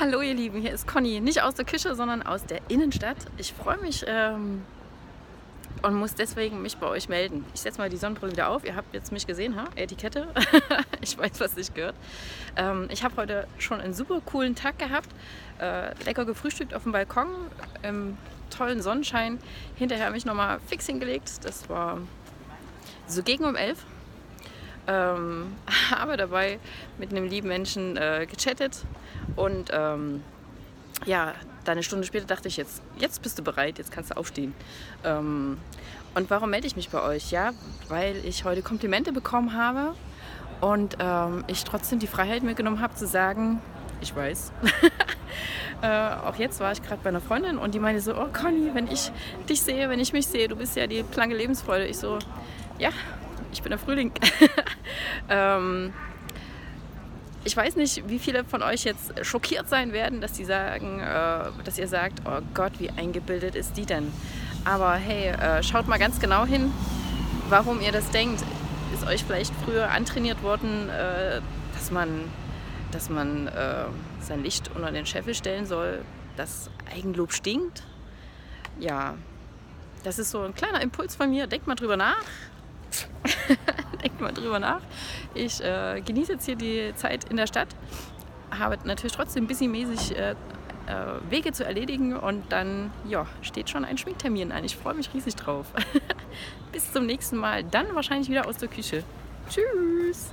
Hallo 0.00 0.22
ihr 0.22 0.34
Lieben, 0.34 0.60
hier 0.60 0.72
ist 0.72 0.88
Conny. 0.88 1.20
Nicht 1.20 1.40
aus 1.42 1.54
der 1.54 1.64
Küche, 1.64 1.94
sondern 1.94 2.24
aus 2.24 2.44
der 2.44 2.58
Innenstadt. 2.68 3.16
Ich 3.36 3.52
freue 3.52 3.76
mich 3.76 4.04
ähm, 4.08 4.62
und 5.82 5.94
muss 5.94 6.16
deswegen 6.16 6.62
mich 6.62 6.78
bei 6.78 6.88
euch 6.88 7.08
melden. 7.08 7.44
Ich 7.54 7.60
setze 7.60 7.78
mal 7.78 7.88
die 7.88 7.96
Sonnenbrille 7.96 8.32
wieder 8.32 8.48
auf. 8.48 8.64
Ihr 8.64 8.74
habt 8.74 8.92
jetzt 8.92 9.12
mich 9.12 9.24
gesehen, 9.24 9.54
ha? 9.54 9.66
Etikette. 9.76 10.26
ich 11.00 11.16
weiß, 11.16 11.38
was 11.38 11.54
sich 11.54 11.72
gehört. 11.74 11.94
Ähm, 12.56 12.88
ich 12.90 13.04
habe 13.04 13.14
heute 13.14 13.46
schon 13.58 13.80
einen 13.80 13.94
super 13.94 14.20
coolen 14.20 14.56
Tag 14.56 14.80
gehabt. 14.80 15.10
Äh, 15.60 15.94
lecker 16.02 16.24
gefrühstückt 16.24 16.74
auf 16.74 16.82
dem 16.82 16.90
Balkon 16.90 17.28
im 17.84 18.18
tollen 18.50 18.82
Sonnenschein. 18.82 19.38
Hinterher 19.76 20.10
mich 20.10 20.24
nochmal 20.24 20.58
fix 20.66 20.86
hingelegt. 20.86 21.44
Das 21.44 21.68
war 21.68 21.98
so 23.06 23.22
gegen 23.22 23.44
um 23.44 23.54
elf. 23.54 23.78
Ähm, 24.86 25.52
habe 25.90 26.16
dabei 26.16 26.58
mit 26.98 27.10
einem 27.10 27.24
lieben 27.24 27.48
Menschen 27.48 27.96
äh, 27.96 28.26
gechattet 28.30 28.84
und 29.36 29.70
ähm, 29.72 30.22
ja, 31.06 31.34
dann 31.64 31.72
eine 31.72 31.82
Stunde 31.82 32.06
später 32.06 32.26
dachte 32.26 32.48
ich, 32.48 32.56
jetzt, 32.56 32.82
jetzt 32.98 33.22
bist 33.22 33.38
du 33.38 33.42
bereit, 33.42 33.78
jetzt 33.78 33.90
kannst 33.90 34.10
du 34.10 34.16
aufstehen. 34.16 34.54
Ähm, 35.04 35.58
und 36.14 36.30
warum 36.30 36.50
melde 36.50 36.66
ich 36.66 36.76
mich 36.76 36.90
bei 36.90 37.02
euch? 37.02 37.30
Ja, 37.30 37.52
weil 37.88 38.16
ich 38.24 38.44
heute 38.44 38.62
Komplimente 38.62 39.12
bekommen 39.12 39.54
habe 39.54 39.94
und 40.60 40.96
ähm, 41.00 41.44
ich 41.46 41.64
trotzdem 41.64 41.98
die 41.98 42.06
Freiheit 42.06 42.42
mir 42.42 42.54
genommen 42.54 42.80
habe 42.80 42.94
zu 42.94 43.06
sagen, 43.06 43.60
ich 44.00 44.14
weiß. 44.14 44.52
äh, 45.82 45.86
auch 46.26 46.36
jetzt 46.36 46.60
war 46.60 46.72
ich 46.72 46.82
gerade 46.82 47.00
bei 47.02 47.08
einer 47.08 47.20
Freundin 47.20 47.58
und 47.58 47.74
die 47.74 47.80
meinte 47.80 48.00
so, 48.00 48.14
oh 48.14 48.28
Conny, 48.32 48.70
wenn 48.74 48.86
ich 48.86 49.10
dich 49.48 49.62
sehe, 49.62 49.88
wenn 49.88 50.00
ich 50.00 50.12
mich 50.12 50.26
sehe, 50.26 50.48
du 50.48 50.56
bist 50.56 50.76
ja 50.76 50.86
die 50.86 51.02
planke 51.02 51.36
Lebensfreude. 51.36 51.86
Ich 51.86 51.98
so, 51.98 52.18
ja, 52.78 52.90
ich 53.54 53.62
bin 53.62 53.70
der 53.70 53.78
Frühling. 53.78 54.12
ähm, 55.28 55.92
ich 57.44 57.56
weiß 57.56 57.76
nicht, 57.76 58.08
wie 58.08 58.18
viele 58.18 58.44
von 58.44 58.62
euch 58.62 58.84
jetzt 58.84 59.12
schockiert 59.24 59.68
sein 59.68 59.92
werden, 59.92 60.20
dass 60.20 60.32
die 60.32 60.44
sagen, 60.44 61.00
äh, 61.00 61.44
dass 61.64 61.78
ihr 61.78 61.88
sagt, 61.88 62.22
oh 62.26 62.40
Gott, 62.52 62.72
wie 62.78 62.90
eingebildet 62.90 63.54
ist 63.54 63.76
die 63.76 63.86
denn? 63.86 64.12
Aber 64.64 64.94
hey, 64.94 65.28
äh, 65.28 65.62
schaut 65.62 65.86
mal 65.86 65.98
ganz 65.98 66.20
genau 66.20 66.44
hin, 66.44 66.72
warum 67.48 67.80
ihr 67.80 67.92
das 67.92 68.10
denkt. 68.10 68.42
Ist 68.92 69.06
euch 69.06 69.24
vielleicht 69.24 69.52
früher 69.64 69.90
antrainiert 69.90 70.42
worden, 70.42 70.88
äh, 70.88 71.40
dass 71.74 71.90
man, 71.90 72.30
dass 72.90 73.10
man 73.10 73.48
äh, 73.48 73.84
sein 74.20 74.42
Licht 74.42 74.70
unter 74.74 74.90
den 74.90 75.06
Scheffel 75.06 75.34
stellen 75.34 75.66
soll, 75.66 76.02
dass 76.36 76.70
Eigenlob 76.92 77.32
stinkt? 77.32 77.82
Ja, 78.80 79.14
das 80.02 80.18
ist 80.18 80.30
so 80.30 80.40
ein 80.40 80.54
kleiner 80.54 80.80
Impuls 80.80 81.14
von 81.14 81.30
mir. 81.30 81.46
Denkt 81.46 81.66
mal 81.66 81.74
drüber 81.74 81.96
nach. 81.96 82.24
Denkt 84.02 84.20
mal 84.20 84.32
drüber 84.32 84.58
nach. 84.58 84.80
Ich 85.34 85.62
äh, 85.62 86.00
genieße 86.04 86.32
jetzt 86.32 86.46
hier 86.46 86.56
die 86.56 86.92
Zeit 86.94 87.24
in 87.24 87.36
der 87.36 87.46
Stadt, 87.46 87.68
habe 88.50 88.78
natürlich 88.84 89.12
trotzdem 89.12 89.46
busymäßig 89.46 90.16
äh, 90.16 90.34
äh, 90.86 91.30
Wege 91.30 91.52
zu 91.52 91.64
erledigen 91.64 92.16
und 92.16 92.44
dann 92.50 92.90
ja, 93.08 93.26
steht 93.42 93.70
schon 93.70 93.84
ein 93.84 93.98
Schminktermin 93.98 94.52
an. 94.52 94.64
Ich 94.64 94.76
freue 94.76 94.94
mich 94.94 95.12
riesig 95.14 95.36
drauf. 95.36 95.66
Bis 96.72 96.92
zum 96.92 97.06
nächsten 97.06 97.36
Mal, 97.36 97.64
dann 97.64 97.94
wahrscheinlich 97.94 98.28
wieder 98.28 98.46
aus 98.46 98.58
der 98.58 98.68
Küche. 98.68 99.02
Tschüss! 99.48 100.30